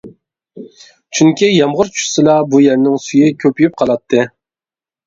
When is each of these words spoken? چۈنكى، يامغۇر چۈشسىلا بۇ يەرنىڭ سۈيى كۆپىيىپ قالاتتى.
چۈنكى، 1.17 1.51
يامغۇر 1.57 1.91
چۈشسىلا 1.99 2.39
بۇ 2.55 2.65
يەرنىڭ 2.65 2.99
سۈيى 3.07 3.39
كۆپىيىپ 3.47 3.79
قالاتتى. 3.85 4.31